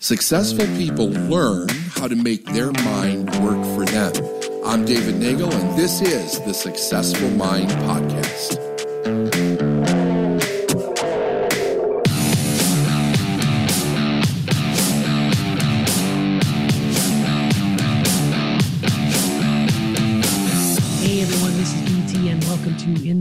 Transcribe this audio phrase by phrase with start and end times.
[0.00, 4.12] Successful people learn how to make their mind work for them.
[4.64, 8.67] I'm David Nagel, and this is the Successful Mind Podcast.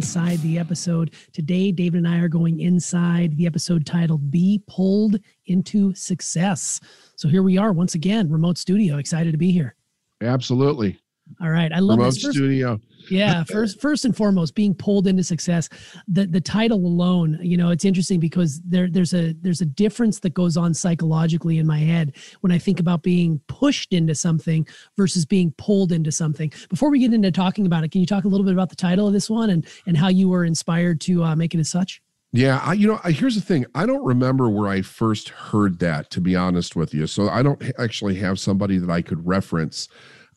[0.07, 1.15] Inside the Episode.
[1.33, 5.17] Today, David and I are going inside the episode titled Be Pulled
[5.48, 6.79] into Success.
[7.17, 8.99] So here we are once again, remote studio.
[8.99, 9.75] Excited to be here.
[10.21, 10.98] Absolutely.
[11.41, 11.72] All right.
[11.72, 12.23] I love Remote this.
[12.23, 12.80] First, studio.
[13.09, 15.70] yeah first first and foremost being pulled into success
[16.08, 20.20] the the title alone you know it's interesting because there there's a there's a difference
[20.20, 24.68] that goes on psychologically in my head when i think about being pushed into something
[24.98, 28.26] versus being pulled into something before we get into talking about it can you talk
[28.26, 30.99] a little bit about the title of this one and and how you were inspired
[30.99, 32.02] to uh, make it as such
[32.34, 33.66] Yeah, I, you know, I, here's the thing.
[33.73, 37.07] I don't remember where I first heard that, to be honest with you.
[37.07, 39.88] So I don't actually have somebody that I could reference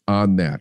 [0.07, 0.61] on that.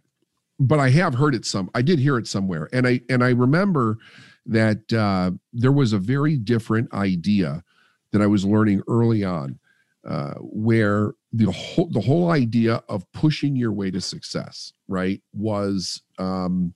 [0.60, 1.70] But I have heard it some.
[1.74, 3.98] I did hear it somewhere, and I and I remember
[4.46, 7.64] that uh, there was a very different idea
[8.12, 9.60] that I was learning early on,
[10.06, 16.02] uh, where the whole the whole idea of pushing your way to success, right, was
[16.18, 16.74] um,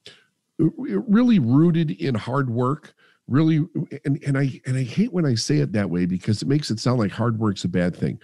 [0.58, 2.94] really rooted in hard work
[3.28, 3.66] really
[4.04, 6.70] and, and i and i hate when i say it that way because it makes
[6.70, 8.20] it sound like hard work's a bad thing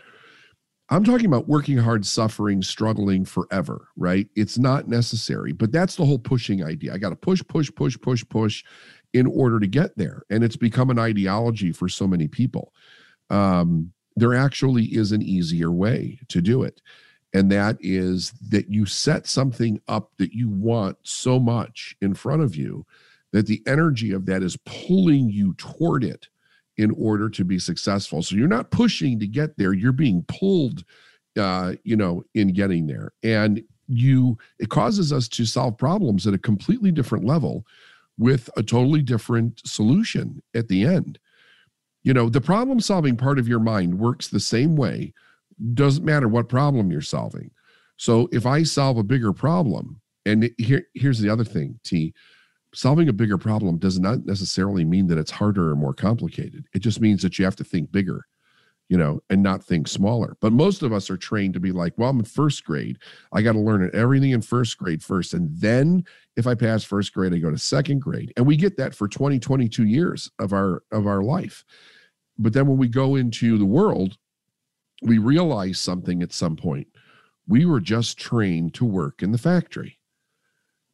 [0.90, 4.28] i'm talking about working hard suffering struggling forever right?
[4.36, 6.94] It's not necessary but that's the whole pushing idea.
[6.94, 8.64] I got to push push push push push
[9.14, 12.74] in order to get there and it's become an ideology for so many people.
[13.30, 16.82] Um, there actually is an easier way to do it
[17.34, 22.42] and that is that you set something up that you want so much in front
[22.42, 22.86] of you
[23.32, 26.28] that the energy of that is pulling you toward it
[26.80, 28.24] in order to be successful.
[28.24, 30.84] So you're not pushing to get there, you're being pulled
[31.38, 33.12] uh, you know, in getting there.
[33.24, 37.66] And you it causes us to solve problems at a completely different level
[38.18, 41.20] with a totally different solution at the end.
[42.04, 45.14] You know, the problem solving part of your mind works the same way,
[45.74, 47.52] doesn't matter what problem you're solving.
[47.98, 52.14] So if I solve a bigger problem, and here, here's the other thing, T,
[52.74, 56.66] solving a bigger problem does not necessarily mean that it's harder or more complicated.
[56.74, 58.26] It just means that you have to think bigger,
[58.90, 60.38] you know, and not think smaller.
[60.40, 62.98] But most of us are trained to be like, well, I'm in first grade.
[63.34, 65.34] I got to learn everything in first grade first.
[65.34, 66.04] And then
[66.36, 68.34] if I pass first grade, I go to second grade.
[68.38, 71.66] And we get that for 20, 22 years of our of our life.
[72.38, 74.18] But then when we go into the world,
[75.02, 76.88] we realize something at some point.
[77.48, 79.99] We were just trained to work in the factory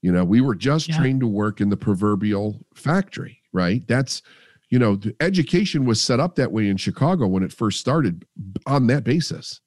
[0.05, 0.97] you know, we were just Yeah.
[0.97, 3.81] trained to work in the proverbial factory, right?
[3.87, 4.21] That's,
[4.69, 8.23] you know, the education was set up that way in Chicago when it first started
[8.67, 9.61] on that basis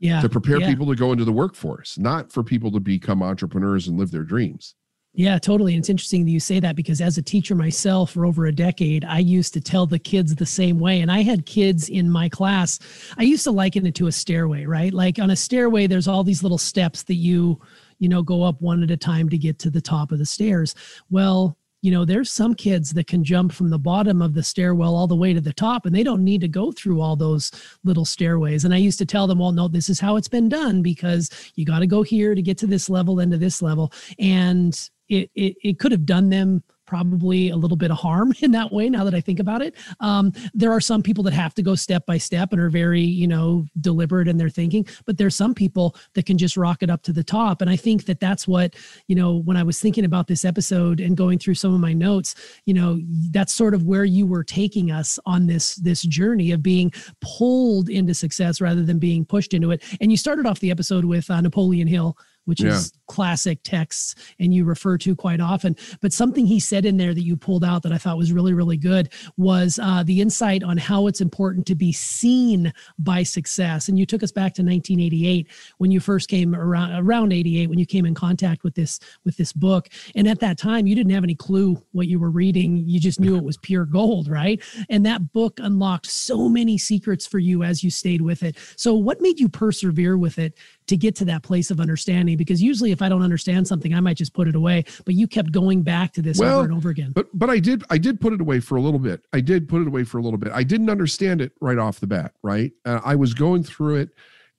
[0.00, 0.68] yeah to prepare yeah.
[0.68, 4.22] people to go into the workforce, not for people to become entrepreneurs and live their
[4.22, 4.74] dreams.
[5.12, 5.74] Yeah, totally.
[5.74, 8.52] And it's interesting that you say that because as a teacher myself for over a
[8.52, 11.02] decade, I used to tell the kids the same way.
[11.02, 12.80] And I had kids in my class.
[13.18, 14.92] I used to liken it to a stairway, right?
[14.92, 17.60] Like on a stairway, there's all these little steps that you,
[17.98, 20.26] you know, go up one at a time to get to the top of the
[20.26, 20.74] stairs.
[21.10, 24.96] Well, you know, there's some kids that can jump from the bottom of the stairwell
[24.96, 27.50] all the way to the top, and they don't need to go through all those
[27.84, 28.64] little stairways.
[28.64, 31.28] And I used to tell them, well, no, this is how it's been done because
[31.56, 33.92] you got to go here to get to this level and to this level.
[34.18, 34.74] And
[35.10, 38.72] it, it, it could have done them probably a little bit of harm in that
[38.72, 39.74] way now that i think about it.
[40.00, 43.02] Um, there are some people that have to go step by step and are very
[43.02, 46.90] you know deliberate in their thinking but there's some people that can just rock it
[46.90, 47.60] up to the top.
[47.60, 48.74] And i think that that's what
[49.08, 51.92] you know when i was thinking about this episode and going through some of my
[51.92, 52.34] notes
[52.64, 56.62] you know that's sort of where you were taking us on this this journey of
[56.62, 59.82] being pulled into success rather than being pushed into it.
[60.00, 62.74] And you started off the episode with uh, napoleon hill which Yeah.
[62.74, 65.76] is classic texts and you refer to quite often.
[66.00, 68.54] But something he said in there that you pulled out that I thought was really,
[68.54, 73.88] really good was uh, the insight on how it's important to be seen by success.
[73.88, 75.48] And you took us back to 1988
[75.78, 79.36] when you first came around around 88 when you came in contact with this with
[79.36, 79.88] this book.
[80.14, 82.76] And at that time, you didn't have any clue what you were reading.
[82.86, 84.62] You just knew it was pure gold, right?
[84.88, 88.56] And that book unlocked so many secrets for you as you stayed with it.
[88.76, 92.36] So, what made you persevere with it to get to that place of understanding?
[92.36, 94.84] Because usually, if I don't understand something, I might just put it away.
[95.04, 97.12] But you kept going back to this Well, over and over again.
[97.12, 99.24] But but I did I did put it away for a little bit.
[99.32, 100.52] I did put it away for a little bit.
[100.52, 102.72] I didn't understand it right off the bat, right?
[102.84, 104.10] Uh, I was going through it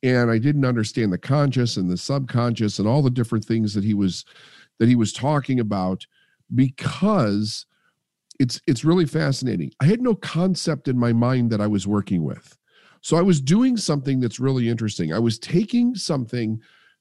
[0.04, 3.84] and I didn't understand the conscious and the subconscious and all the different things that
[3.84, 4.24] he was
[4.80, 6.06] that he was talking about
[6.54, 7.66] because
[8.40, 9.72] it's it's really fascinating.
[9.80, 12.58] I had no concept in my mind that I was working with.
[13.06, 15.14] So I was doing something that's really interesting.
[15.14, 16.60] I was taking something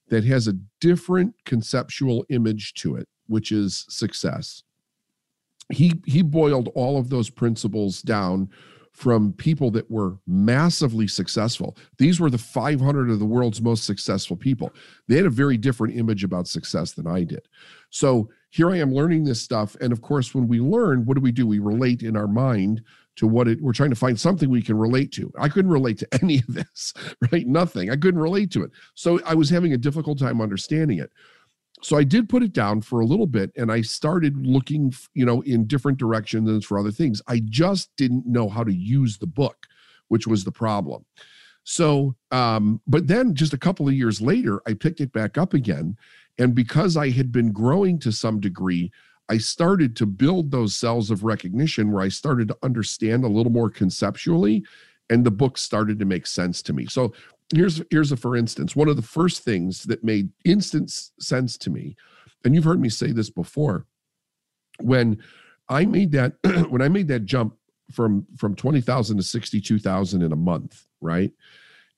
[0.09, 4.61] that has a different conceptual image to it, which is success.
[5.73, 8.51] He he boiled all of those principles down
[8.91, 11.75] from people that were massively successful.
[11.97, 14.71] These were the 500 of the world's most successful people.
[15.07, 17.47] They had a very different image about success than I did.
[17.89, 19.75] So here I am learning this stuff.
[19.81, 21.47] And of course, when we learn, what do we do?
[21.47, 22.83] We relate in our mind
[23.17, 25.31] to what it, we're trying to find something we can relate to.
[25.39, 26.93] I couldn't relate to any of this,
[27.31, 27.47] right?
[27.47, 27.89] Nothing.
[27.89, 28.71] I couldn't relate to it.
[28.93, 31.11] So I was having a difficult time understanding it
[31.85, 35.23] so I did put it down for a little bit and I started looking, you
[35.23, 37.21] know, in different directions for other things.
[37.27, 39.67] I just didn't know how to use the book,
[40.07, 41.05] which was the problem.
[41.63, 45.53] So, um, but then just a couple of years later, I picked it back up
[45.53, 45.97] again.
[46.39, 48.91] And because I had been growing to some degree,
[49.29, 53.51] I started to build those cells of recognition where I started to understand a little
[53.51, 54.63] more conceptually,
[55.09, 56.85] and the book started to make sense to me.
[56.85, 57.13] So
[57.53, 60.89] here's here's a for instance one of the first things that made instant
[61.19, 61.95] sense to me
[62.43, 63.85] and you've heard me say this before
[64.81, 65.15] when
[65.69, 66.33] i made that
[66.71, 67.55] when i made that jump
[67.91, 71.31] from from 20,000 to 62,000 in a month right?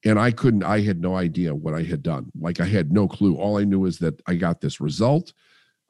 [0.06, 2.32] And i couldn't i had no idea what i had done.
[2.40, 3.36] Like i had no clue.
[3.36, 5.34] All i knew is that i got this result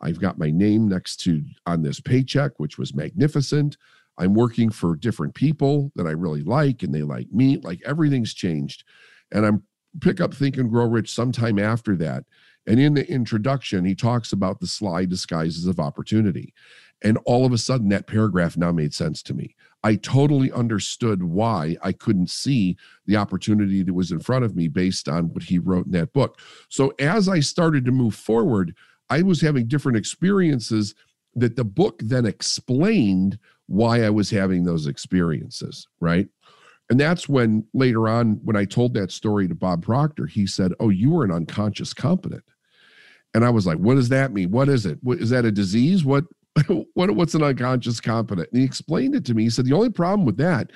[0.01, 3.77] i've got my name next to on this paycheck which was magnificent
[4.17, 8.33] i'm working for different people that i really like and they like me like everything's
[8.33, 8.83] changed
[9.31, 9.63] and I'm
[10.01, 12.25] pick up Think and Grow Rich sometime after that.
[12.65, 16.53] And in the introduction, he talks about the sly disguises of opportunity.
[17.01, 19.55] And all of a sudden, that paragraph now made sense to me.
[19.83, 24.67] I totally understood why I couldn't see the opportunity that was in front of me
[24.67, 26.39] based on what he wrote in that book.
[26.69, 28.75] So, as I started to move forward,
[29.09, 30.95] I was having different experiences
[31.35, 33.37] that the book then explained
[33.67, 36.27] why I was having those experiences, right?
[36.89, 40.73] And that's when later on, when I told that story to Bob Proctor, he said,
[40.79, 42.43] Oh, you were an unconscious competent.
[43.33, 44.51] And I was like, What does that mean?
[44.51, 44.99] What is it?
[45.01, 46.05] What, is that a disease?
[46.05, 46.23] What,
[46.93, 48.49] what what's an unconscious competent?
[48.51, 49.43] And he explained it to me.
[49.43, 50.71] He said, The only problem with that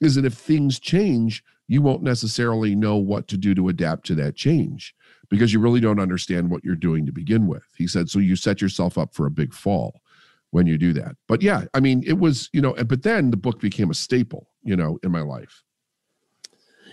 [0.00, 4.14] is that if things change, you won't necessarily know what to do to adapt to
[4.14, 4.94] that change
[5.30, 7.64] because you really don't understand what you're doing to begin with.
[7.76, 10.00] He said, So you set yourself up for a big fall
[10.50, 11.16] when you do that.
[11.26, 14.48] But yeah, I mean, it was, you know, but then the book became a staple
[14.68, 15.64] you know, in my life.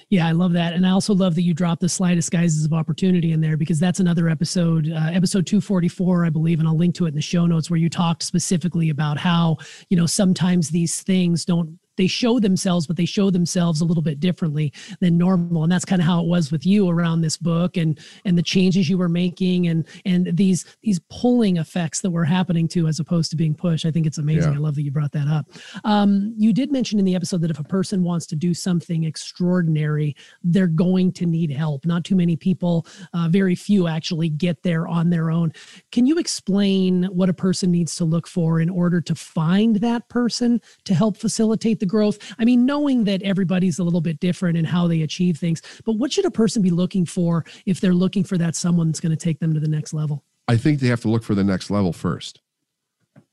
[0.09, 0.73] Yeah, I love that.
[0.73, 3.79] And I also love that you dropped the sly disguises of opportunity in there because
[3.79, 7.21] that's another episode, uh, episode 244, I believe, and I'll link to it in the
[7.21, 9.57] show notes where you talked specifically about how,
[9.89, 14.03] you know, sometimes these things don't they show themselves, but they show themselves a little
[14.03, 15.63] bit differently than normal.
[15.63, 18.43] And that's kind of how it was with you around this book and and the
[18.43, 22.99] changes you were making and and these these pulling effects that were happening to as
[22.99, 23.85] opposed to being pushed.
[23.85, 24.51] I think it's amazing.
[24.51, 24.57] Yeah.
[24.57, 25.45] I love that you brought that up.
[25.83, 29.03] Um, you did mention in the episode that if a person wants to do something
[29.03, 31.85] extraordinary, they're going to need help.
[31.85, 35.53] Not too many people, uh, very few actually get there on their own.
[35.91, 40.07] Can you explain what a person needs to look for in order to find that
[40.09, 42.17] person to help facilitate the the growth?
[42.39, 45.93] I mean, knowing that everybody's a little bit different in how they achieve things, but
[45.93, 49.15] what should a person be looking for if they're looking for that someone that's going
[49.15, 50.23] to take them to the next level?
[50.47, 52.41] I think they have to look for the next level first.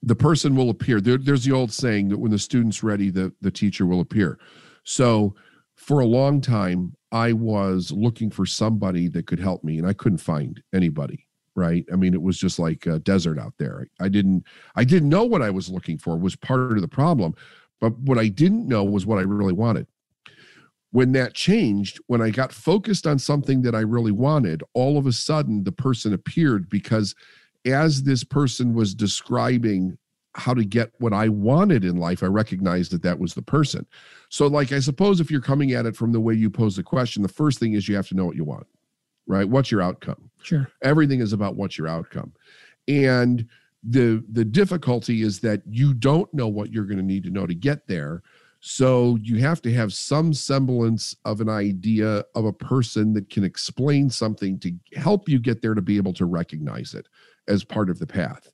[0.03, 1.01] The person will appear.
[1.01, 4.39] There, there's the old saying that when the student's ready, the, the teacher will appear.
[4.85, 5.35] So
[5.77, 9.93] for a long time, I was looking for somebody that could help me, and I
[9.93, 14.09] couldn't find anybody right i mean it was just like a desert out there i
[14.09, 14.45] didn't
[14.75, 17.35] i didn't know what i was looking for was part of the problem
[17.83, 19.89] but what I didn't know was what I really wanted.
[20.93, 25.07] When that changed, when I got focused on something that I really wanted, all of
[25.07, 27.17] a sudden the person appeared because
[27.67, 29.99] as this person was describing
[30.37, 33.85] how to get what I wanted in life, I recognized that that was the person.
[34.29, 36.85] So, like, I suppose if you're coming at it from the way you pose the
[36.85, 38.69] question, the first thing is you have to know what you want,
[39.27, 39.49] right?
[39.49, 40.31] What's your outcome?
[40.43, 40.69] Sure.
[40.85, 42.33] Everything is about what's your outcome.
[42.87, 43.49] And
[43.83, 47.47] the the difficulty is that you don't know what you're going to need to know
[47.47, 48.23] to get there.
[48.61, 53.43] So you have to have some semblance of an idea of a person that can
[53.43, 57.09] explain something to help you get there to be able to recognize it
[57.49, 58.53] as part of the path.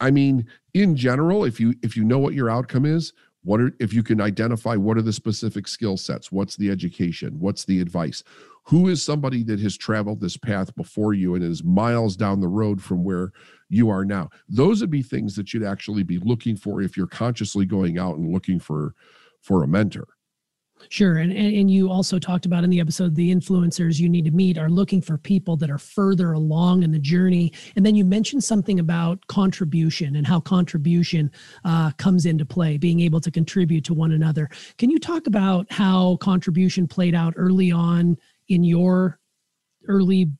[0.00, 3.12] I mean in general if you if you know what your outcome is
[3.44, 7.38] what are if you can identify what are the specific skill sets what's the education
[7.38, 8.24] what's the advice?
[8.68, 12.48] Who is somebody that has traveled this path before you and is miles down the
[12.48, 13.30] road from where
[13.68, 14.30] you are now?
[14.48, 18.16] Those would be things that you'd actually be looking for if you're consciously going out
[18.16, 18.94] and looking for
[19.42, 20.08] for a mentor
[20.88, 21.18] Sure.
[21.18, 24.58] And, and you also talked about in the episode the influencers you need to meet
[24.58, 27.52] are looking for people that are further along in the journey.
[27.76, 31.30] And then you mentioned something about contribution and how contribution
[31.64, 34.48] uh, comes into play, being able to contribute to one another.
[34.78, 38.16] Can you talk about how contribution played out early on
[38.48, 39.18] in your
[39.88, 40.30] early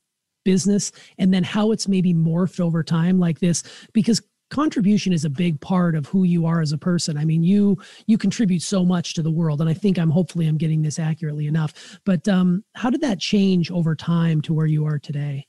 [0.43, 3.63] business and then how it's maybe morphed over time like this?
[3.93, 7.17] Because contribution is a big part of who you are as a person.
[7.17, 10.47] I mean you you contribute so much to the world and i think i'm hopefully
[10.47, 14.65] i'm getting this accurately enough but um how did that change over time to where
[14.65, 15.47] you are today?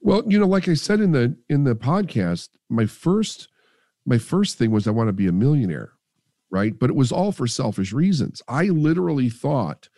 [0.00, 3.48] Well you know like i said in the in the podcast my first
[4.06, 5.92] my first thing was i want to be a millionaire
[6.50, 6.78] right?
[6.78, 8.42] But it was all for selfish reasons.
[8.48, 9.88] I literally thought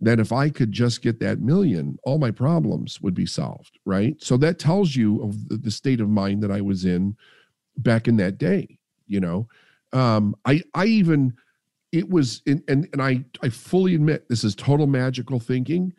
[0.00, 4.16] that if i could just get that million all my problems would be solved right?
[4.22, 7.16] So that tells you of the, state of mind that i was in
[7.78, 9.48] back in that day you know?
[9.92, 11.34] Um i i even
[11.92, 15.92] it was in, and and i i fully admit this is total magical thinking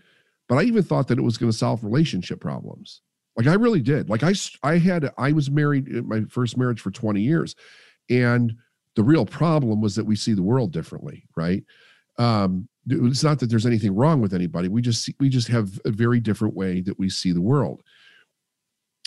[0.50, 3.01] but i even thought that it was going to solve relationship problems.
[3.38, 4.10] Like i really did.
[4.10, 7.55] Like i i had i was married in my first marriage for 20 years
[8.10, 8.53] and
[8.96, 11.63] the real problem was that we see the world differently right?
[12.17, 14.67] Um it's not that there's anything wrong with anybody.
[14.67, 17.82] We just see, we just have a very different way that we see the world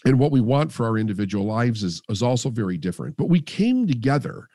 [0.04, 3.16] and what we want for our individual lives is, is also very different.
[3.16, 4.48] But we came together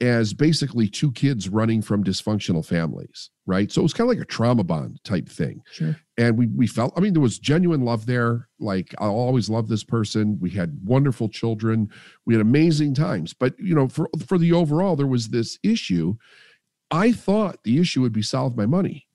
[0.00, 3.70] as basically two kids running from dysfunctional families, right?
[3.70, 5.60] So it was kind of like a trauma bond type thing.
[5.72, 5.96] Sure.
[6.16, 8.48] And we we felt, I mean, there was genuine love there.
[8.60, 10.38] Like I'll always love this person.
[10.40, 11.90] We had wonderful children.
[12.26, 13.34] We had amazing times.
[13.34, 16.14] But you know, for for the overall, there was this issue.
[16.90, 19.07] I thought the issue would be solved by money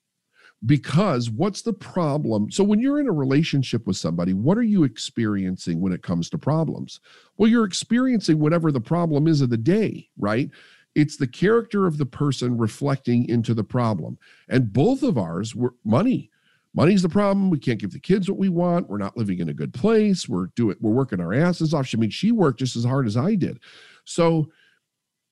[0.66, 2.50] because what's the problem?
[2.52, 6.30] So, when you're in a relationship with somebody, what are you experiencing when it comes
[6.30, 7.00] to problems?
[7.38, 10.50] Well, you're experiencing whatever the problem is of the day, right?
[10.96, 14.18] It's the character of the person reflecting into the problem.
[14.48, 16.30] And both of ours were money.
[16.76, 17.50] Money's the problem.
[17.50, 18.90] We can't give the kids what we want.
[18.90, 20.30] We're not living in a good place.
[20.30, 21.90] We're doing we're working our asses off.
[21.94, 23.60] I mean, she worked just as hard as I did.
[24.06, 24.50] So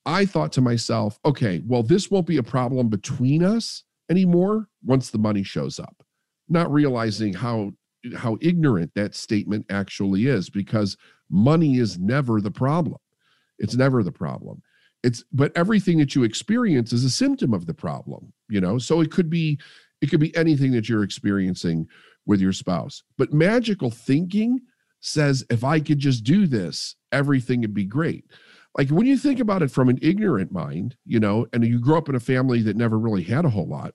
[0.04, 5.10] I thought to myself, okay, well, this won't be a problem between us anymore once
[5.10, 5.96] the money shows up.
[6.48, 7.72] Not realizing how
[8.16, 10.96] how ignorant that statement actually is because
[11.30, 12.98] money is never the problem.
[13.58, 14.60] It's never the problem.
[15.02, 18.78] It's but everything that you experience is a symptom of the problem you know?
[18.78, 19.58] So it could be
[20.02, 21.86] it could be anything that you're experiencing
[22.26, 23.02] with your spouse.
[23.16, 24.60] But magical thinking
[25.02, 28.24] says if i could just do this everything would be great
[28.76, 31.98] like when you think about it from an ignorant mind, you know, and you grow
[31.98, 33.94] up in a family that never really had a whole lot,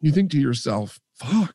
[0.00, 1.54] you think to yourself, fuck,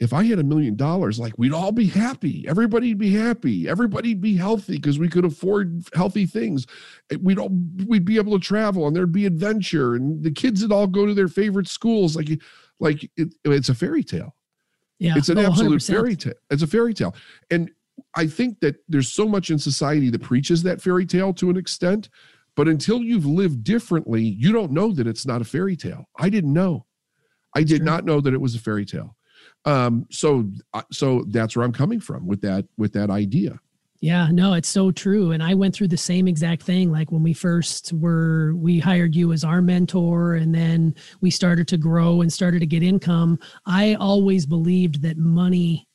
[0.00, 2.44] if I had a million dollars, like we'd all be happy.
[2.46, 3.68] Everybody'd be happy.
[3.68, 6.66] Everybody'd be healthy because we could afford healthy things.
[7.10, 7.50] Eh, we'd all
[7.86, 11.06] we'd be able to travel and there'd be adventure and the kids would all go
[11.06, 12.16] to their favorite schools.
[12.16, 12.28] Like,
[12.80, 14.34] like it, it's a fairy tale.
[14.98, 15.92] Yeah, it's an oh, absolute 100%.
[15.92, 16.34] fairy tale.
[16.50, 17.14] It's a fairy tale.
[17.50, 17.70] And
[18.16, 21.56] I think that there's so much in society that preaches that fairy tale to an
[21.56, 22.08] extent,
[22.54, 26.08] but until you've lived differently, you don't know that it's not a fairy tale.
[26.16, 26.86] I didn't know.
[27.54, 27.86] I did True.
[27.86, 29.16] not know that it was a fairy tale.
[29.64, 33.58] Um, so, uh, so that's where I'm coming from with that with that idea.
[34.00, 35.30] Yeah, no, it's so true.
[35.30, 36.92] And I went through the same exact thing.
[36.92, 41.66] Like when we first were, we hired you as our mentor, and then we started
[41.68, 43.38] to grow and started to get income.
[43.64, 45.88] I always believed that money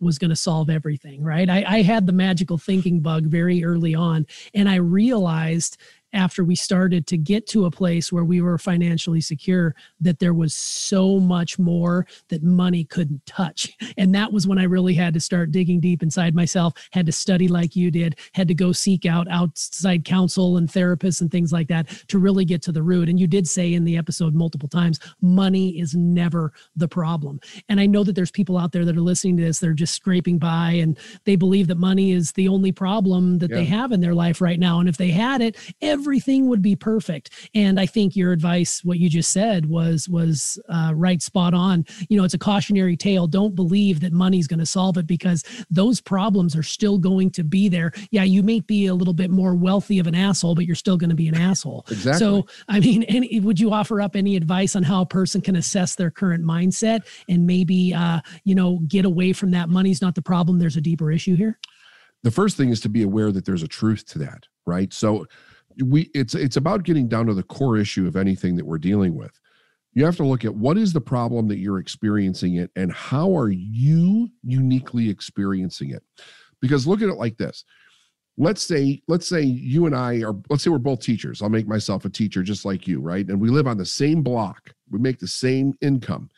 [0.00, 1.48] was going to solve everything, right?
[1.48, 5.76] I, I had the magical thinking bug very early on, and I realized
[6.12, 10.34] after we started to get to a place where we were financially secure that there
[10.34, 13.76] was so much more that money couldn't touch.
[13.96, 17.12] And that was when i really had to start digging deep inside myself had to
[17.12, 21.52] study like you did had to go seek out outside counsel and therapists and things
[21.52, 23.08] like that to really get to the root.
[23.08, 27.40] And you did say in the episode multiple times money is never the problem.
[27.68, 29.94] And i know that there's people out there that are listening to this they're just
[29.94, 33.56] scraping by and they believe that money is the only problem that yeah.
[33.56, 34.80] they have in their life right now.
[34.80, 35.56] And if they had it
[36.00, 37.50] everything would be perfect.
[37.54, 41.84] And I think your advice, what you just said, was was uh, right, spot on.
[42.08, 43.26] You know, it's a cautionary tale.
[43.26, 47.44] Don't believe that money's going to solve it because those problems are still going to
[47.44, 47.92] be there.
[48.10, 50.96] Yeah, you may be a little bit more wealthy of an asshole, but you're still
[50.96, 51.84] going to be an asshole.
[51.90, 52.18] Exactly.
[52.18, 55.56] So, I mean, any, would you offer up any advice on how a person can
[55.56, 59.68] assess their current mindset and maybe, uh, you know, get away from that?
[59.68, 60.58] Money's not the problem.
[60.58, 61.58] There's a deeper issue here.
[62.22, 64.92] The first thing is to be aware that there's a truth to that, right?
[64.92, 65.26] So
[65.84, 69.14] we it's it's about getting down to the core issue of anything that we're dealing
[69.14, 69.38] with
[69.92, 73.36] you have to look at what is the problem that you're experiencing it and how
[73.36, 76.02] are you uniquely experiencing it
[76.60, 77.64] because look at it like this
[78.38, 81.68] let's say let's say you and i are let's say we're both teachers i'll make
[81.68, 84.98] myself a teacher just like you right and we live on the same block We
[84.98, 86.28] make the same income.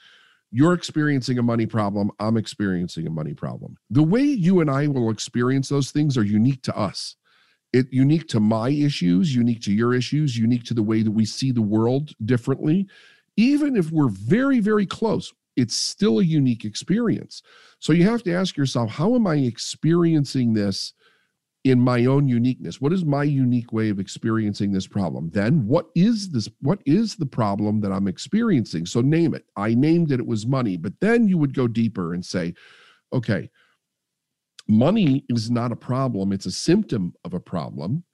[0.51, 2.11] You're experiencing a money problem.
[2.21, 3.77] I'm experiencing a money problem.
[3.91, 7.17] The way you and I will experience those things are unique to us.
[7.73, 11.25] It unique to my issues, unique to your issues, unique to the way that we
[11.25, 12.87] see the world differently.
[13.37, 17.43] Even if we're very, very close, it's still a unique experience.
[17.79, 20.93] So you have to ask yourself, how am I experiencing this
[21.65, 22.81] in my own uniqueness?
[22.81, 25.31] What is my unique way of experiencing this problem?
[25.31, 28.87] Then what is this what is the problem that I'm experiencing?
[28.87, 29.45] So name it.
[29.57, 32.55] I named it it was money, but then you would go deeper and say,
[33.13, 33.51] okay,
[34.69, 38.05] money is not a problem, it's a symptom of a problem.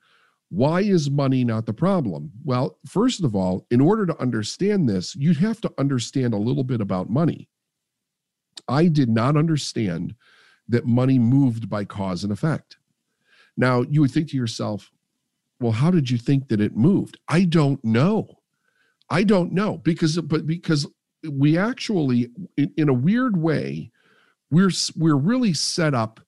[0.50, 2.33] Why is money not the problem?
[2.43, 6.64] Well, first of all, in order to understand this, you'd have to understand a little
[6.64, 7.49] bit about money.
[8.67, 10.14] I did not understand
[10.69, 12.78] that money moved by cause and effect.
[13.57, 14.90] Now, you would think to yourself,
[15.61, 17.19] well, how did you think that it moved?
[17.28, 18.38] I don't know.
[19.11, 20.87] I don't know because but because
[21.28, 23.90] we actually in, in a weird way
[24.50, 26.21] we're we're really set up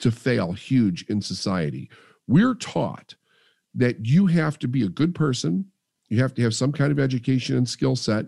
[0.00, 1.90] to fail huge in society.
[2.26, 3.14] We're taught
[3.74, 5.66] that you have to be a good person,
[6.08, 8.26] you have to have some kind of education and skill set,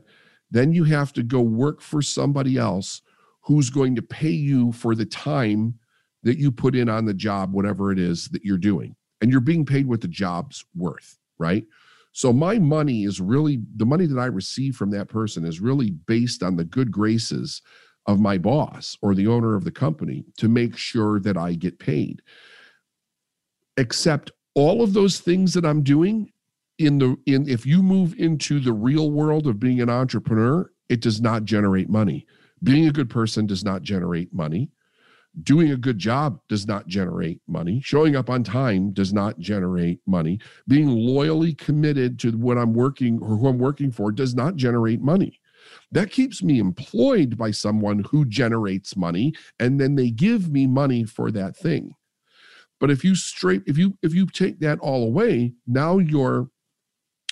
[0.50, 3.02] then you have to go work for somebody else
[3.40, 5.74] who's going to pay you for the time
[6.22, 8.94] that you put in on the job, whatever it is that you're doing.
[9.20, 11.64] And you're being paid what the job's worth, right?
[12.12, 15.90] So my money is really the money that I receive from that person is really
[15.90, 17.62] based on the good graces
[18.06, 21.78] of my boss or the owner of the company to make sure that I get
[21.78, 22.22] paid.
[23.76, 26.30] Except all of those things that I'm doing
[26.78, 31.00] in the in if you move into the real world of being an entrepreneur, it
[31.00, 32.26] does not generate money.
[32.62, 34.70] Being a good person does not generate money.
[35.42, 37.80] Doing a good job does not generate money.
[37.82, 40.38] Showing up on time does not generate money.
[40.68, 45.00] Being loyally committed to what I'm working or who I'm working for does not generate
[45.00, 45.40] money.
[45.92, 51.04] That keeps me employed by someone who generates money and then they give me money
[51.04, 51.92] for that thing.
[52.80, 56.48] But if you straight if you if you take that all away, now you're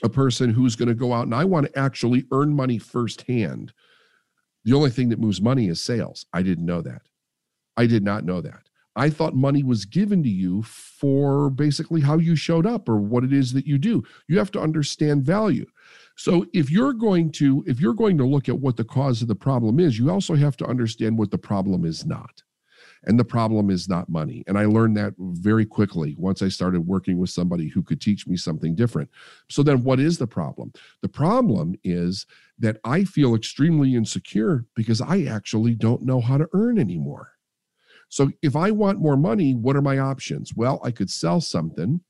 [0.03, 3.73] a person who's going to go out and I want to actually earn money firsthand.
[4.65, 6.27] The only thing that moves money is sales.
[6.33, 7.03] I didn't know that.
[7.77, 8.69] I did not know that.
[8.97, 13.25] I thought money was given to you for basically how you showed up or what
[13.25, 14.03] it is that you do.
[14.29, 15.67] You have to understand value.
[16.21, 19.29] So if you're going to if you're going to look at what the cause of
[19.29, 22.43] the problem is, you also have to understand what the problem is not.
[23.05, 24.45] And the problem is not money.
[24.47, 28.27] And I learned that very quickly once I started working with somebody who could teach
[28.27, 29.09] me something different.
[29.49, 30.75] So then what is the problem?
[31.01, 32.27] The problem is
[32.59, 37.33] that I feel extremely insecure because I actually don't know how to earn anymore.
[38.11, 40.53] So if I want more money, what are my options?
[40.55, 42.03] Well, I could sell something.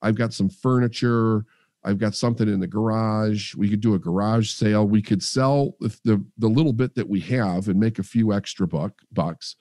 [0.00, 1.44] I've got some furniture.
[1.88, 3.54] I've got something in the garage.
[3.54, 4.86] We could do a garage sale.
[4.86, 8.68] We could sell the, the, little bit that we have and make a few extra
[8.68, 9.56] buck bucks.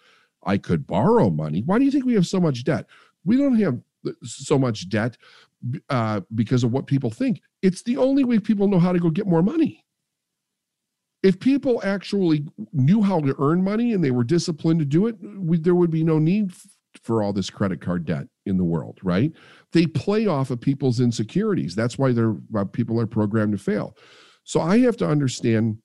[0.45, 1.63] I could borrow money.
[1.65, 2.85] Why do you think we have so much debt?
[3.23, 3.79] We don't have
[4.23, 5.15] so much debt
[5.89, 7.41] uh, because of what people think.
[7.61, 9.85] It's the only way people know how to go get more money.
[11.23, 15.15] If people actually knew how to earn money and they were disciplined to do it,
[15.37, 16.51] we, there would be no need
[17.03, 19.31] for all this credit card debt in the world, right?
[19.71, 21.75] They play off of people's insecurities.
[21.75, 23.97] That's why they're why people are programmed to fail.
[24.43, 25.77] So I have to understand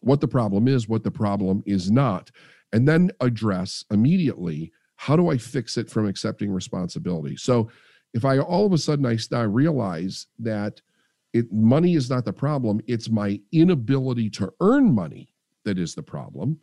[0.00, 2.30] what the problem is, what the problem is not,
[2.72, 7.36] and then address immediately how do I fix it from accepting responsibility.
[7.36, 7.70] So
[8.12, 10.80] if I all of a sudden I, I realize that
[11.32, 15.32] it money is not the problem, it's my inability to earn money
[15.64, 16.58] that is the problem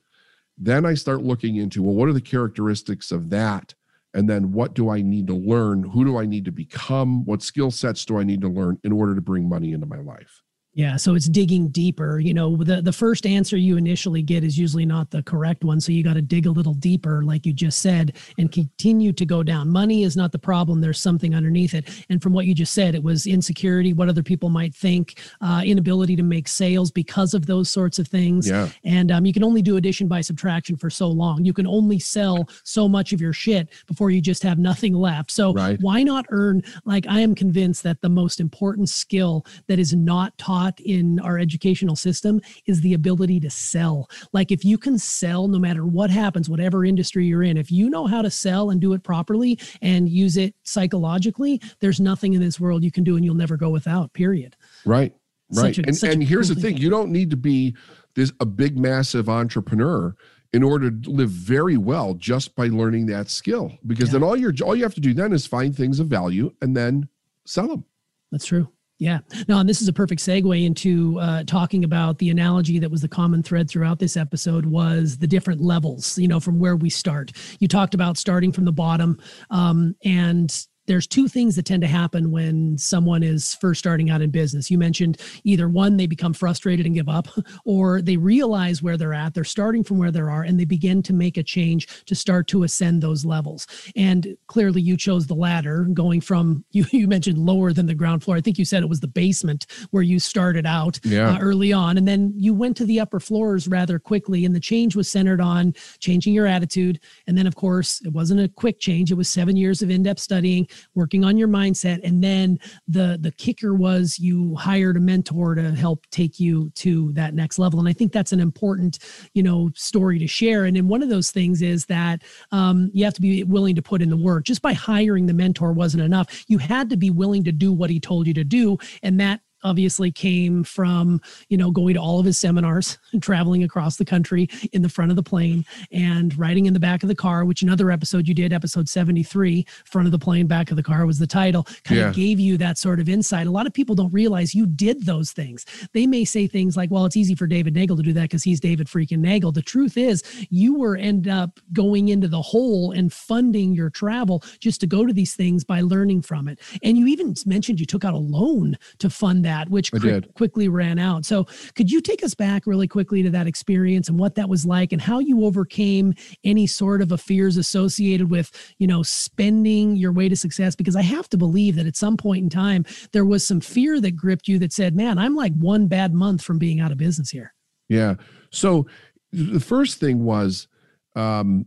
[0.58, 3.76] then I start looking into, well, what are the characteristics of that?
[4.14, 5.84] And then what do I need to learn?
[5.84, 7.24] Who do I need to become?
[7.26, 10.00] What skill sets do I need to learn in order to bring money into my
[10.00, 10.42] life?
[10.78, 12.20] Yeah, so it's digging deeper.
[12.20, 15.82] You know, the the first answer you initially get is usually not the correct one,
[15.82, 19.26] so you got to dig a little deeper like you just said and continue to
[19.26, 19.72] go down.
[19.72, 22.06] Money is not the problem, there's something underneath it.
[22.10, 25.64] And from what you just said, it was insecurity, what other people might think, uh,
[25.66, 28.48] inability to make sales because of those sorts of things.
[28.48, 28.70] Yeah.
[28.84, 31.44] And um, you can only do addition by subtraction for so long.
[31.44, 35.32] You can only sell so much of your shit before you just have nothing left.
[35.32, 35.80] So right.
[35.82, 40.38] why not earn like I am convinced that the most important skill that is not
[40.38, 44.10] taught taught in our educational system is the ability to sell.
[44.34, 47.90] Like if you can sell no matter what happens, whatever industry you're in, if you
[47.90, 52.42] know how to sell and do it properly and use it psychologically, there's nothing in
[52.42, 54.56] this world you can do and you'll never go without, period.
[54.86, 55.14] Right.
[55.54, 55.78] Right.
[55.78, 57.74] A, and and here's cool the thing, thing, you don't need to be
[58.16, 60.14] this a big massive entrepreneur
[60.52, 64.14] in order to live very well just by learning that skill because yeah.
[64.14, 66.76] then all your all you have to do then is find things of value and
[66.76, 67.08] then
[67.46, 67.86] sell them
[68.30, 68.68] that's true
[69.00, 69.20] Yeah.
[69.48, 73.02] No, and this is a perfect segue into uh, talking about the analogy that was
[73.02, 76.90] the common thread throughout this episode was the different levels, you know, from where we
[76.90, 77.32] start.
[77.60, 79.20] You talked about starting from the bottom
[79.52, 84.22] um, and there's two things that tend to happen when someone is first starting out
[84.22, 84.72] in business.
[84.72, 87.28] You mentioned either one, they become frustrated and give up,
[87.66, 91.04] or they realize where they're at, they're starting from where they are, and they begin
[91.04, 93.68] to make a change to start to ascend those levels.
[93.96, 98.24] And clearly, you chose the latter, going from you, you mentioned lower than the ground
[98.24, 98.38] floor.
[98.38, 101.32] I think you said it was the basement where you started out yeah.
[101.32, 104.46] uh, early on, and then you went to the upper floors rather quickly.
[104.46, 107.00] And the change was centered on changing your attitude.
[107.28, 110.04] And then, of course, it wasn't a quick change, it was seven years of in
[110.04, 112.00] depth studying working on your mindset.
[112.04, 117.12] And then the the kicker was you hired a mentor to help take you to
[117.14, 117.80] that next level.
[117.80, 119.00] And i think that's an important
[119.34, 120.66] you know story to share.
[120.66, 123.82] And then one of those things is that um, you have to be willing to
[123.82, 124.46] put in the work.
[124.46, 126.46] Just by hiring the mentor wasn't enough.
[126.48, 128.78] You had to be willing to do what he told you to do.
[129.04, 133.64] And that obviously came from you know going to all of his seminars and traveling
[133.64, 137.10] across the country in the front of the plane and riding in the back of
[137.10, 140.78] the car which another episode you did episode 73 front of the plane back of
[140.78, 142.10] the car was the title kind yeah.
[142.10, 143.48] of gave you that sort of insight.
[143.48, 145.66] A lot of people don't realize you did those things.
[145.94, 148.44] They may say things like well it's easy for david nagel to do that because
[148.44, 149.52] he's david freaking nagel.
[149.52, 154.44] The truth is you were end up going into the hole and funding your travel
[154.60, 156.60] just to go to these things by learning from it.
[156.84, 159.92] And you even mentioned you took out a loan to fund that, which
[160.36, 161.26] quickly ran out.
[161.26, 164.66] So, could you take us back really quickly to that experience and what that was
[164.66, 169.96] like, and how you overcame any sort of a fears associated with, you know, spending
[169.96, 170.76] your way to success?
[170.76, 174.00] Because I have to believe that at some point in time there was some fear
[174.02, 176.98] that gripped you that said, "Man, I'm like one bad month from being out of
[176.98, 177.54] business here."
[177.90, 178.16] Yeah.
[178.52, 178.86] So
[179.32, 180.68] the first thing was.
[181.16, 181.66] Um,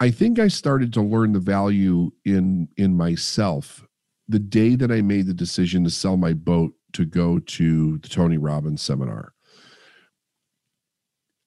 [0.00, 3.86] I think I started to learn the value in in myself
[4.32, 8.08] the day that I made the decision to sell my boat to go to the
[8.08, 9.34] Tony Robbins seminar.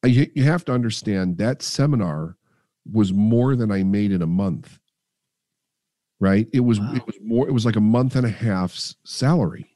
[0.04, 2.38] I, you have to understand that seminar
[2.91, 4.80] was more than I made in a month.
[6.19, 6.48] Right?
[6.54, 6.93] It was wow.
[6.95, 9.76] it was more it was like a month and a half's salary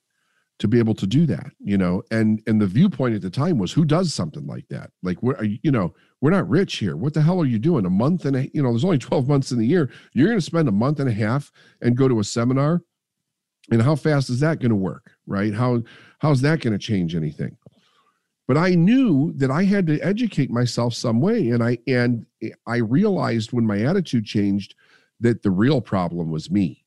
[0.60, 2.02] to be able to do that, you know.
[2.12, 4.92] And and the viewpoint at the time was who does something like that?
[5.04, 6.96] Like where are you, you know, we're not rich here.
[6.96, 7.86] What the hell are you doing?
[7.86, 9.90] A month and a you know, there's only 12 months in the year.
[10.14, 12.84] You're going to spend a month and a half and go to a seminar
[13.72, 15.54] and how fast is that going to work right?
[15.54, 15.84] How
[16.18, 17.56] how's that going to change anything?
[18.48, 22.26] But i knew that i had to educate myself some way and i and
[22.66, 24.74] i realized when my attitude changed
[25.20, 26.84] that the real problem was me.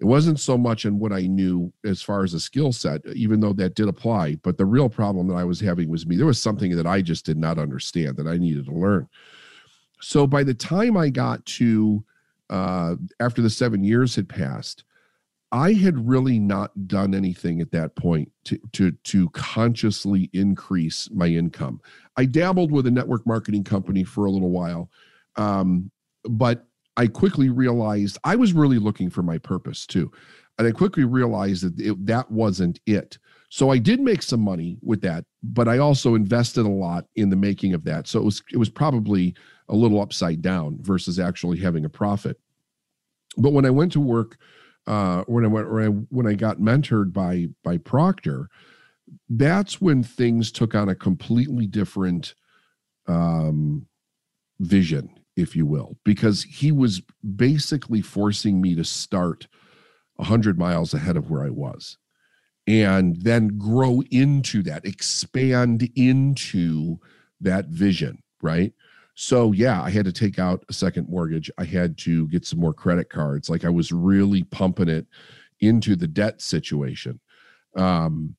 [0.00, 3.38] It wasn't so much in what i knew as far as a skill set even
[3.38, 6.16] though that did apply but the real problem that i was having was me.
[6.16, 9.08] There was something that i just did not understand that i needed to learn.
[10.00, 12.04] So by the time i got to
[12.50, 14.84] uh, after the seven years had passed
[15.52, 21.28] I had really not done anything at that point to, to, to consciously increase my
[21.28, 21.80] income.
[22.16, 24.90] I dabbled with a network marketing company for a little while,
[25.36, 25.90] um,
[26.24, 30.10] but I quickly realized I was really looking for my purpose too.
[30.58, 33.18] And I quickly realized that it, that wasn't it.
[33.48, 37.30] So I did make some money with that, but I also invested a lot in
[37.30, 38.08] the making of that.
[38.08, 39.34] So it was it was probably
[39.68, 42.40] a little upside down versus actually having a profit.
[43.36, 44.38] But when I went to work
[44.86, 48.48] uh, when I went when I, when I got mentored by by Proctor,
[49.28, 52.34] that's when things took on a completely different
[53.06, 53.86] um,
[54.60, 57.02] vision, if you will, because he was
[57.36, 59.48] basically forcing me to start
[60.18, 61.98] hundred miles ahead of where I was,
[62.66, 66.98] and then grow into that, expand into
[67.40, 68.72] that vision, right?
[69.16, 71.50] So yeah, I had to take out a second mortgage.
[71.56, 73.48] I had to get some more credit cards.
[73.48, 75.06] Like I was really pumping it
[75.60, 77.18] into the debt situation.
[77.76, 78.36] Um,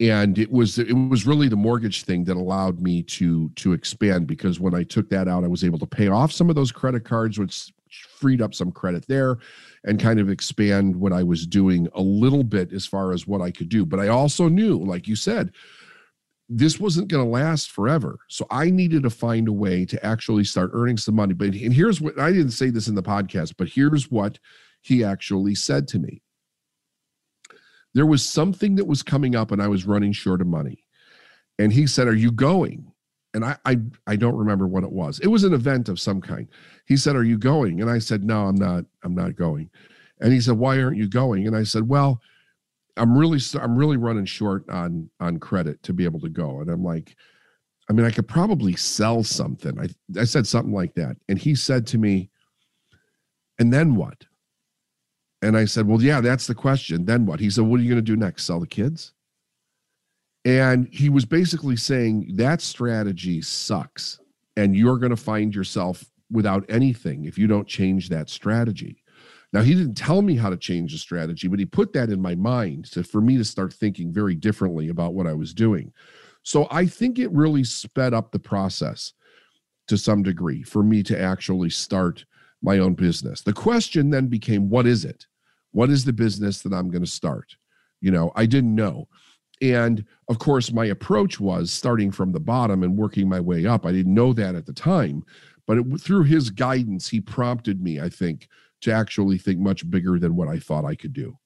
[0.00, 4.26] and it was it was really the mortgage thing that allowed me to to expand
[4.26, 6.72] because when I took that out, I was able to pay off some of those
[6.72, 7.70] credit cards, which
[8.18, 9.38] freed up some credit there
[9.84, 13.42] and kind of expand what I was doing a little bit as far as what
[13.42, 13.84] I could do.
[13.84, 15.52] But I also knew, like you said,
[16.48, 18.18] this wasn't going to last forever.
[18.28, 21.34] So I needed to find a way to actually start earning some money.
[21.34, 24.38] But and here's what I didn't say this in the podcast, but here's what
[24.82, 26.22] he actually said to me.
[27.94, 30.84] There was something that was coming up and I was running short of money.
[31.58, 32.90] And he said, Are you going?
[33.32, 35.20] And I, I I don't remember what it was.
[35.20, 36.48] It was an event of some kind.
[36.86, 37.80] He said, Are you going?
[37.80, 39.70] And I said, No, I'm not, I'm not going.
[40.20, 41.46] And he said, Why aren't you going?
[41.46, 42.20] And I said, Well,
[42.96, 46.60] I'm really I'm really running short on on credit to be able to go.
[46.60, 47.16] And I'm like,
[47.90, 49.78] I mean, I could probably sell something.
[49.78, 51.16] I I said something like that.
[51.28, 52.30] And he said to me,
[53.58, 54.24] and then what?
[55.42, 57.04] And I said, Well, yeah, that's the question.
[57.04, 57.40] Then what?
[57.40, 58.44] He said, What are you going to do next?
[58.44, 59.12] Sell the kids?
[60.44, 64.20] And he was basically saying that strategy sucks.
[64.56, 69.03] And you're going to find yourself without anything if you don't change that strategy.
[69.54, 72.20] Now, he didn't tell me how to change the strategy, but he put that in
[72.20, 75.92] my mind to, for me to start thinking very differently about what I was doing.
[76.42, 79.12] So I think it really sped up the process
[79.86, 82.24] to some degree for me to actually start
[82.62, 83.42] my own business.
[83.42, 85.26] The question then became what is it?
[85.70, 87.54] What is the business that I'm going to start?
[88.00, 89.06] You know, I didn't know.
[89.62, 93.86] And of course, my approach was starting from the bottom and working my way up.
[93.86, 95.22] I didn't know that at the time,
[95.64, 98.48] but it, through his guidance, he prompted me, I think,
[98.84, 101.38] to actually think much bigger than what I thought I could do.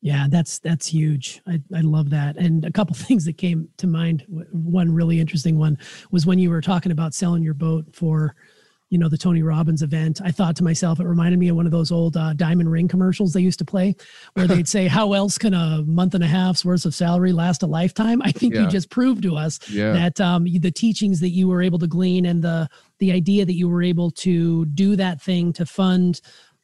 [0.00, 1.40] Yeah, that's that's huge.
[1.46, 2.36] I, I love that.
[2.36, 4.24] And a couple things that came to mind.
[4.50, 5.78] One really interesting one
[6.10, 8.34] was when you were talking about selling your boat for
[8.90, 11.64] you know the Tony Robbins event, I thought to myself, it reminded me of one
[11.64, 13.96] of those old uh, diamond ring commercials they used to play,
[14.34, 17.62] where they'd say, "How else can a month and a half's worth of salary last
[17.62, 18.62] a lifetime?" I think yeah.
[18.62, 19.92] you just proved to us yeah.
[19.92, 23.54] that um, the teachings that you were able to glean and the the idea that
[23.54, 26.20] you were able to do that thing to fund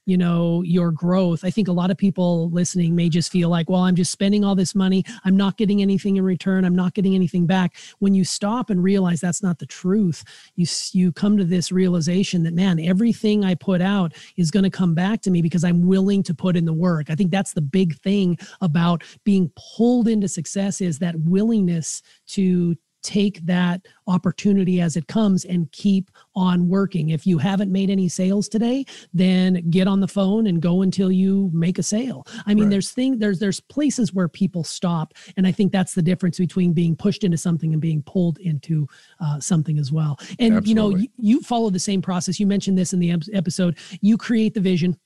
[0.09, 3.69] you know your growth i think a lot of people listening may just feel like
[3.69, 5.05] well i'm just spending all this money.
[5.25, 6.65] I'm not getting anything in return.
[6.65, 7.77] I'm not getting anything back.
[7.99, 10.25] When you stop and realize that's not the truth
[10.57, 14.71] you you come to this realization that man everything i put out is going to
[14.71, 17.11] come back to me because i'm willing to put in the work.
[17.11, 22.77] I think that's the big thing about being pulled into success is that willingness to
[23.09, 27.09] take that opportunity as it comes and keep on working.
[27.09, 31.11] If you haven't made any sales today, then get on the phone and go until
[31.11, 32.27] you make a sale.
[32.45, 32.71] I mean, right.
[32.73, 36.75] there's thing there's there's places where people stop, and I think that's the difference between
[36.75, 38.87] being pushed into something and being pulled into
[39.21, 40.19] uh, something as well.
[40.39, 40.69] And Absolutely.
[40.69, 42.39] you know, you, you follow the same process.
[42.39, 43.79] You mentioned this in the episode.
[44.03, 44.99] You create the vision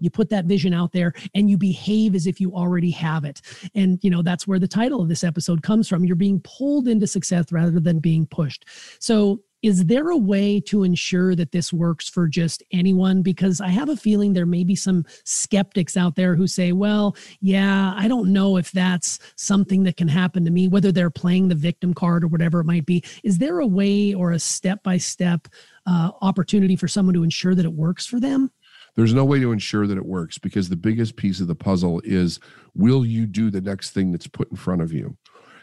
[0.00, 3.40] you put that vision out there and you behave as if you already have it.
[3.74, 6.04] And you know that's where the title of this episode comes from.
[6.04, 8.64] You're being pulled into success rather than being pushed.
[9.00, 13.22] So is there a way to ensure that this works for just anyone?
[13.22, 17.16] Because i have a feeling there may be some skeptics out there who say well
[17.40, 21.48] yeah i don't know if that's something that can happen to me whether they're playing
[21.48, 23.02] the victim card or whatever it might be.
[23.24, 25.48] Is there a way or a step by step
[26.20, 28.50] opportunity for someone to ensure that it works for them
[28.96, 32.00] there's no way to ensure that it works because the biggest piece of the puzzle
[32.04, 32.40] is
[32.74, 35.16] will you do the next thing that's put in front of you?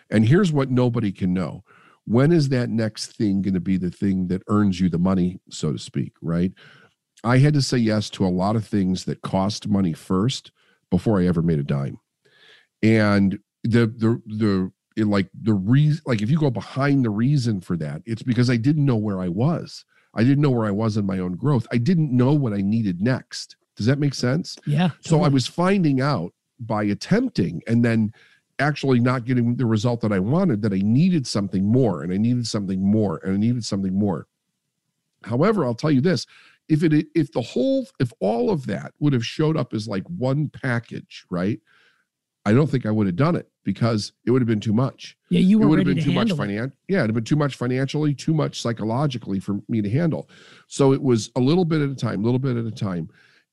[0.09, 1.63] And here's what nobody can know.
[2.05, 5.39] When is that next thing going to be the thing that earns you the money,
[5.49, 6.51] so to speak, right?
[7.23, 10.51] I had to say yes to a lot of things that cost money first
[10.91, 11.97] before I ever made a dime.
[12.83, 17.61] And the the the it, like the reason like if you go behind the reason
[17.61, 19.83] for that, it's because I didn't know where I was.
[20.15, 21.67] I didn't know where I was in my own growth.
[21.71, 23.57] I didn't know what I needed next.
[23.75, 24.57] Does that make sense?
[24.65, 24.87] Yeah.
[24.87, 25.01] Totally.
[25.01, 28.13] So I was finding out by attempting and then
[28.59, 32.17] actually not getting the result that I wanted that I needed something more and I
[32.17, 34.27] needed something more and I needed something more.
[35.23, 36.25] However, I'll tell you this,
[36.69, 40.03] if it if the whole if all of that would have showed up as like
[40.07, 41.59] one package, right?
[42.45, 45.17] I don't think I would have done it because it would have been too much.
[45.29, 47.55] Yeah, you were it would have been too much finan- Yeah, it'd been too much
[47.55, 50.29] financially, too much psychologically for me to handle.
[50.67, 53.09] So it was a little bit at a time, a little bit at a time.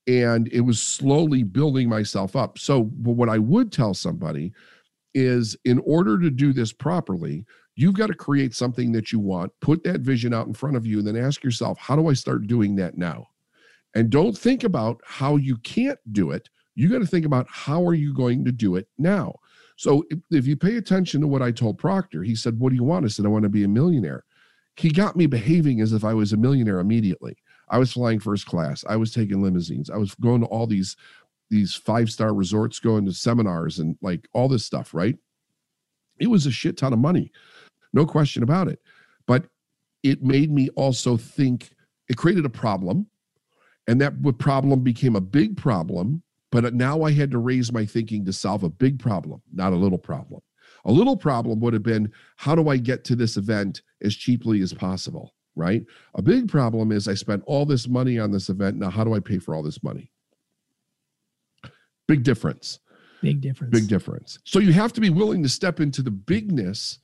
[0.07, 2.59] And it was slowly building myself up.
[2.59, 4.53] So but what I would tell somebody
[5.15, 9.53] is in order to do this properly, you've got to create something that you want,
[9.61, 12.13] put that vision out in front of you, and then ask yourself, how do I
[12.15, 13.29] start doing that now?
[13.95, 17.85] And don't think about how you can't do it you got to think about how
[17.87, 19.35] are you going to do it now?
[19.77, 22.77] So if, if, you pay attention to what i told proctor he said what do
[22.77, 23.05] you want?
[23.05, 24.25] I said i want to be a millionaire.
[24.77, 27.37] He got me behaving as if i was a millionaire immediately.
[27.69, 28.85] I was flying first class.
[28.89, 29.91] I was taking limousines.
[29.91, 30.97] I was going to all these
[31.51, 35.17] these five star resorts going to seminars and like all this stuff right?
[36.19, 37.33] It was a shit ton of money
[37.93, 38.81] no question about it.
[39.27, 39.47] But
[40.03, 41.71] it made me also think
[42.09, 43.07] it created a problem
[43.87, 48.25] and that problem became a big problem but now I had to raise my thinking
[48.27, 50.43] to solve a big problem, not a little problem.
[50.85, 54.61] A little problem would have been how do I get to this event as cheaply
[54.61, 55.83] as possible, right?
[56.15, 58.77] A big problem is I spent all this money on this event.
[58.77, 60.11] Now, how do I pay for all this money?
[62.07, 62.81] Big difference.
[63.23, 63.73] Big difference.
[63.73, 64.39] Big difference.
[64.45, 66.99] So you have to be willing to step into the bigness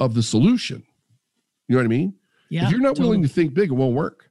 [0.00, 0.82] of the solution.
[1.68, 2.14] You know what I mean?
[2.48, 2.64] Yeah.
[2.64, 3.08] If you're not totally.
[3.08, 4.27] willing to think big, it won't work.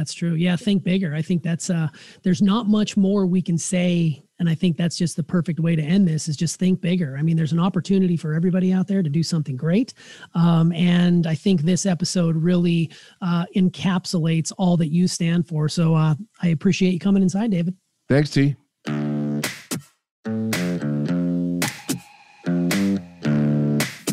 [0.00, 0.32] That's true.
[0.32, 1.14] Yeah, think bigger.
[1.14, 1.88] I think that's uh
[2.22, 5.76] there's not much more we can say and I think that's just the perfect way
[5.76, 7.18] to end this is just think bigger.
[7.18, 9.92] I mean, there's an opportunity for everybody out there to do something great.
[10.34, 15.68] Um, and I think this episode really uh, encapsulates all that you stand for.
[15.68, 17.76] So uh, I appreciate you coming inside, David.
[18.08, 18.56] Thanks, T.